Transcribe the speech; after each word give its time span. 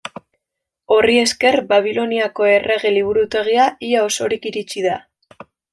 Horri 0.95 1.17
esker 1.23 1.59
Babiloniako 1.73 2.49
errege 2.55 2.95
liburutegia 2.99 3.71
ia 3.91 4.05
osorik 4.11 4.53
iritsi 4.53 4.89
da. 4.89 5.01